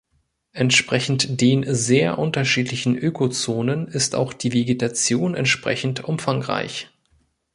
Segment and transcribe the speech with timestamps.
[0.53, 6.89] Entsprechend den sehr unterschiedlichen Ökozonen ist auch die Vegetation entsprechend umfangreich.